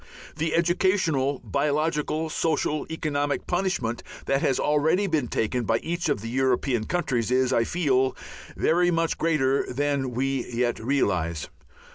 [0.35, 6.27] The educational, biological, social, economic punishment that has already been taken by each of the
[6.29, 8.15] European countries is, I feel,
[8.57, 11.49] very much greater than we yet realize.